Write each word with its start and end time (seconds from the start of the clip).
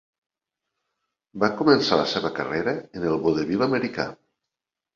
Va 1.43 1.49
començar 1.59 2.01
la 2.01 2.09
seva 2.15 2.33
carrera 2.41 2.75
en 2.81 3.07
el 3.13 3.21
vodevil 3.29 3.69
americà. 3.69 4.11